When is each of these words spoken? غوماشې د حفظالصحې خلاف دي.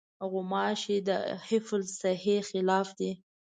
غوماشې 0.29 0.97
د 1.07 1.09
حفظالصحې 1.47 2.37
خلاف 2.49 2.87
دي. 2.99 3.11